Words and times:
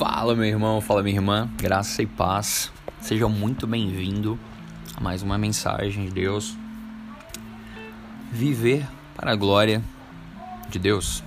Fala, 0.00 0.34
meu 0.34 0.46
irmão, 0.46 0.80
fala, 0.80 1.02
minha 1.02 1.16
irmã, 1.16 1.46
graça 1.58 2.00
e 2.00 2.06
paz. 2.06 2.72
Seja 3.02 3.28
muito 3.28 3.66
bem-vindo 3.66 4.40
a 4.96 5.00
mais 5.02 5.22
uma 5.22 5.36
mensagem 5.36 6.06
de 6.06 6.10
Deus. 6.10 6.56
Viver 8.32 8.88
para 9.14 9.32
a 9.32 9.36
glória 9.36 9.84
de 10.70 10.78
Deus. 10.78 11.22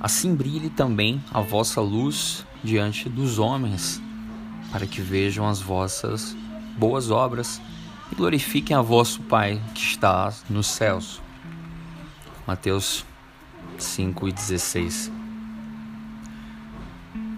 Assim 0.00 0.34
brilhe 0.34 0.70
também 0.70 1.22
a 1.32 1.40
vossa 1.40 1.80
luz 1.80 2.44
diante 2.64 3.08
dos 3.08 3.38
homens, 3.38 4.02
para 4.72 4.84
que 4.84 5.00
vejam 5.00 5.46
as 5.46 5.60
vossas 5.60 6.36
boas 6.76 7.12
obras 7.12 7.62
e 8.10 8.14
glorifiquem 8.16 8.76
a 8.76 8.82
vosso 8.82 9.22
Pai 9.22 9.62
que 9.72 9.82
está 9.82 10.34
nos 10.48 10.66
céus. 10.66 11.22
Mateus 12.44 13.04
5 13.78 14.26
e 14.26 14.32
16 14.32 15.19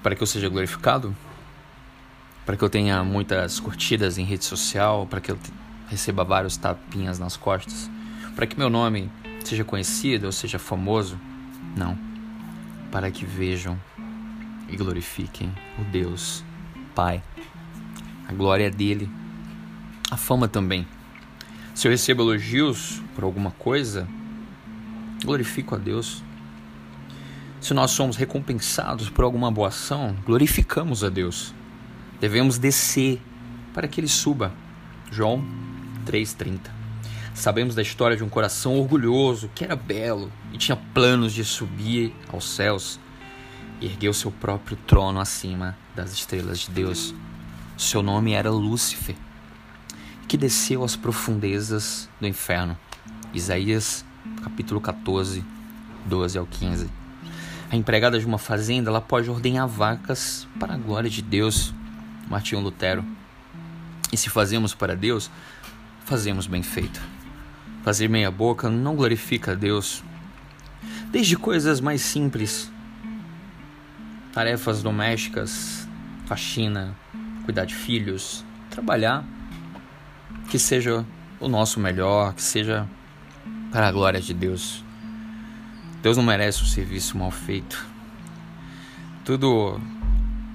para 0.03 0.15
que 0.15 0.23
eu 0.23 0.27
seja 0.27 0.49
glorificado, 0.49 1.15
para 2.45 2.57
que 2.57 2.63
eu 2.63 2.69
tenha 2.69 3.03
muitas 3.05 3.61
curtidas 3.61 4.19
em 4.19 4.25
rede 4.25 4.45
social, 4.45 5.07
para 5.07 5.21
que 5.21 5.31
eu 5.31 5.39
receba 5.89 6.25
vários 6.25 6.57
tapinhas 6.57 7.19
nas 7.19 7.37
costas, 7.37 7.91
para 8.35 8.47
que 8.47 8.59
meu 8.59 8.69
nome 8.69 9.11
seja 9.45 9.65
conhecido 9.65 10.27
ou 10.27 10.33
seja 10.33 10.59
famoso. 10.59 11.19
Não. 11.77 11.99
Para 12.91 13.11
que 13.11 13.25
vejam 13.25 13.79
e 14.69 14.77
glorifiquem 14.77 15.53
o 15.79 15.85
Deus 15.85 16.45
Pai. 16.95 17.23
A 18.29 18.33
glória 18.33 18.67
é 18.67 18.71
dele, 18.71 19.11
a 20.11 20.17
fama 20.17 20.49
também. 20.49 20.87
Se 21.75 21.89
eu 21.89 21.91
recebo 21.91 22.23
elogios 22.23 23.03
por 23.15 23.25
alguma 23.25 23.51
coisa, 23.53 24.07
glorifico 25.25 25.75
a 25.75 25.79
Deus. 25.79 26.23
Se 27.63 27.73
nós 27.73 27.93
somos 27.93 28.17
recompensados 28.17 29.09
por 29.09 29.25
alguma 29.25 29.49
boa 29.49 29.69
ação, 29.69 30.17
glorificamos 30.27 31.05
a 31.05 31.09
Deus. 31.09 31.55
Devemos 32.21 32.59
descer 32.59 33.23
para 33.73 33.87
que 33.87 34.01
ele 34.01 34.09
suba. 34.09 34.53
João 35.13 35.45
3:30. 36.05 36.73
Sabemos 37.33 37.77
da 37.77 37.81
história 37.81 38.17
de 38.17 38.25
um 38.25 38.29
coração 38.29 38.81
orgulhoso, 38.81 39.49
que 39.55 39.63
era 39.63 39.77
belo 39.77 40.33
e 40.53 40.59
tinha 40.59 40.75
planos 40.93 41.33
de 41.33 41.45
subir 41.45 42.13
aos 42.33 42.47
céus 42.47 42.99
e 43.81 43.87
ergueu 43.87 44.13
seu 44.13 44.33
próprio 44.33 44.77
trono 44.85 45.21
acima 45.21 45.79
das 45.95 46.13
estrelas 46.13 46.59
de 46.59 46.71
Deus. 46.73 47.15
Seu 47.79 48.03
nome 48.03 48.33
era 48.33 48.51
Lúcifer, 48.51 49.15
que 50.27 50.37
desceu 50.37 50.83
às 50.83 50.97
profundezas 50.97 52.09
do 52.21 52.27
inferno. 52.27 52.77
Isaías 53.33 54.05
capítulo 54.43 54.81
14, 54.81 55.45
12 56.09 56.39
ao 56.39 56.45
15. 56.45 57.02
A 57.73 57.77
empregada 57.77 58.21
de 58.21 58.27
uma 58.27 58.37
fazenda 58.37 58.91
ela 58.91 59.01
pode 59.01 59.31
ordenhar 59.31 59.67
vacas 59.67 60.47
para 60.61 60.75
a 60.75 60.77
glória 60.77 61.09
de 61.09 61.23
Deus. 61.23 61.73
Martinho 62.29 62.61
Lutero. 62.61 63.03
E 64.13 64.17
se 64.19 64.29
fazemos 64.29 64.75
para 64.75 64.95
Deus, 64.95 65.31
fazemos 66.05 66.47
bem 66.47 66.63
feito. 66.63 67.01
Fazer 67.83 68.09
meia 68.09 68.31
boca 68.31 68.69
não 68.69 68.95
glorifica 68.95 69.53
a 69.53 69.55
Deus. 69.55 70.05
Desde 71.11 71.35
coisas 71.35 71.81
mais 71.81 72.03
simples, 72.03 72.71
tarefas 74.35 74.83
domésticas, 74.83 75.89
faxina, 76.27 76.95
cuidar 77.47 77.65
de 77.65 77.75
filhos, 77.75 78.45
trabalhar, 78.69 79.25
que 80.51 80.59
seja 80.59 81.07
o 81.41 81.49
nosso 81.49 81.81
melhor, 81.81 82.35
que 82.35 82.43
seja 82.43 82.87
para 83.71 83.89
a 83.89 83.93
glória 83.93 84.21
de 84.21 84.35
Deus. 84.35 84.85
Deus 86.03 86.17
não 86.17 86.25
merece 86.25 86.65
um 86.65 86.67
serviço 86.67 87.17
mal 87.17 87.31
feito. 87.31 87.87
Tudo 89.25 89.81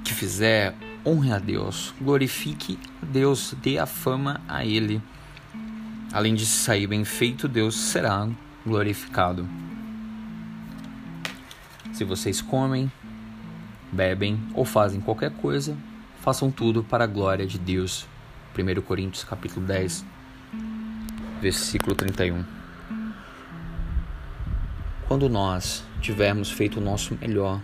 que 0.04 0.14
fizer, 0.14 0.76
honre 1.06 1.32
a 1.32 1.40
Deus, 1.40 1.94
glorifique 2.02 2.78
a 3.02 3.06
Deus, 3.06 3.56
dê 3.64 3.78
a 3.78 3.86
fama 3.86 4.42
a 4.46 4.66
Ele. 4.66 5.02
Além 6.12 6.36
de 6.36 6.46
sair 6.46 6.86
bem 6.86 7.06
feito, 7.06 7.48
Deus 7.48 7.76
será 7.76 8.28
glorificado. 8.66 9.48
Se 11.94 12.04
vocês 12.04 12.42
comem, 12.42 12.92
bebem 13.90 14.38
ou 14.54 14.66
fazem 14.66 15.00
qualquer 15.00 15.32
coisa, 15.32 15.78
façam 16.20 16.52
tudo 16.52 16.84
para 16.84 17.06
a 17.06 17.08
glória 17.08 17.48
de 17.48 17.58
Deus. 17.58 18.06
1 18.58 18.82
Coríntios 18.82 19.24
capítulo 19.24 19.66
10, 19.66 20.06
versículo 21.42 21.96
31. 21.96 22.57
Quando 25.08 25.30
nós 25.30 25.86
tivermos 26.02 26.52
feito 26.52 26.82
o 26.82 26.84
nosso 26.84 27.18
melhor, 27.22 27.62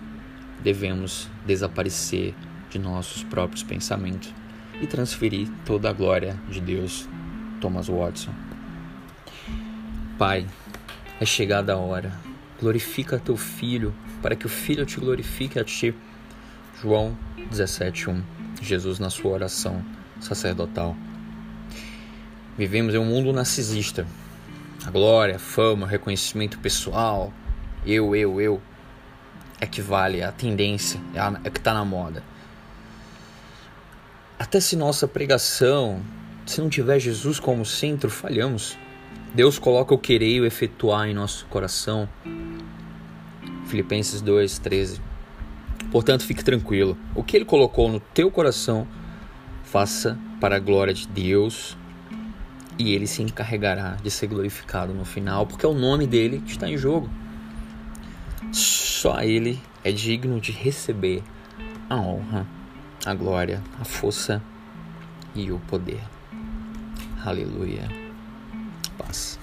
devemos 0.64 1.28
desaparecer 1.46 2.34
de 2.70 2.80
nossos 2.80 3.22
próprios 3.22 3.62
pensamentos 3.62 4.34
e 4.81 4.88
transferir 4.88 5.50
toda 5.66 5.90
a 5.90 5.94
glória 5.94 6.40
de 6.50 6.62
Deus. 6.62 7.06
Thomas 7.59 7.90
Watson. 7.90 8.34
Pai, 10.18 10.48
é 11.20 11.26
chegada 11.26 11.74
a 11.74 11.78
hora. 11.78 12.14
Glorifica 12.62 13.20
teu 13.20 13.36
filho, 13.36 13.94
para 14.22 14.38
que 14.38 14.46
o 14.46 14.50
filho 14.50 14.86
te 14.86 14.98
glorifique 15.00 15.60
a 15.60 15.66
ti. 15.66 15.94
João 16.81 17.18
17:1. 17.52 18.22
Jesus 18.62 19.00
na 19.00 19.10
sua 19.10 19.31
oração 19.31 19.84
sacerdotal. 20.22 20.96
Vivemos 22.58 22.94
em 22.94 23.00
um 23.00 23.06
mundo 23.06 23.34
narcisista, 23.34 24.08
a 24.86 24.92
glória, 24.92 25.38
a 25.38 25.40
fama, 25.40 25.86
o 25.86 25.90
reconhecimento 25.90 26.60
pessoal, 26.60 27.32
eu, 27.86 28.16
eu, 28.16 28.42
eu, 28.42 28.62
é 29.60 29.66
que 29.66 29.82
vale, 29.82 30.20
é 30.20 30.26
a 30.26 30.32
tendência, 30.32 31.00
é, 31.14 31.20
a, 31.20 31.40
é 31.44 31.50
que 31.50 31.58
está 31.58 31.74
na 31.74 31.86
moda. 31.86 32.24
Até 34.38 34.60
se 34.60 34.76
nossa 34.76 35.08
pregação, 35.08 36.02
se 36.46 36.60
não 36.60 36.70
tiver 36.70 37.00
Jesus 37.00 37.40
como 37.40 37.66
centro, 37.66 38.10
falhamos. 38.10 38.78
Deus 39.34 39.58
coloca 39.58 39.94
o 39.94 39.98
querer 39.98 40.36
e 40.36 40.42
o 40.42 40.46
efetuar 40.46 41.08
em 41.08 41.14
nosso 41.14 41.46
coração. 41.46 42.08
Filipenses 43.68 44.22
2:13. 44.22 45.00
Portanto, 45.92 46.26
fique 46.26 46.44
tranquilo. 46.44 46.98
O 47.16 47.24
que 47.24 47.38
ele 47.38 47.46
colocou 47.46 47.90
no 47.90 48.00
teu 48.00 48.30
coração, 48.30 48.88
faça 49.64 50.20
para 50.40 50.58
a 50.58 50.60
glória 50.60 50.94
de 50.94 51.08
Deus 51.08 51.78
e 52.78 52.94
ele 52.94 53.08
se 53.08 53.22
encarregará 53.22 53.98
de 54.02 54.10
ser 54.10 54.28
glorificado 54.28 54.94
no 54.94 55.06
final, 55.06 55.46
porque 55.46 55.66
é 55.66 55.70
o 55.70 55.74
nome 55.74 56.08
dele 56.08 56.40
que 56.40 56.52
está 56.52 56.68
em 56.68 56.78
jogo. 56.78 57.10
Só 58.52 59.22
ele 59.22 59.62
é 59.84 59.92
digno 59.92 60.40
de 60.40 60.52
receber 60.52 61.24
a 61.90 61.96
honra, 61.96 62.48
a 63.06 63.14
glória, 63.14 63.62
a 63.80 63.86
força 63.86 64.42
e 65.36 65.52
o 65.52 65.60
poder. 65.60 66.02
Aleluia. 67.24 67.88
Paz. 68.98 69.40